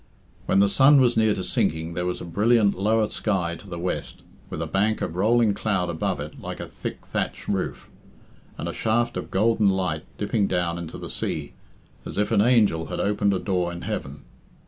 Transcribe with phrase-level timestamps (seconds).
[0.47, 3.77] When the sun was near to sinking there was a brilliant lower sky to the
[3.77, 7.87] west, with a bank of rolling cloud above it like a thick thatch roof,
[8.57, 11.53] and a shaft of golden light dipping down into the sea,
[12.03, 14.23] as if an angel had opened a door in heaven.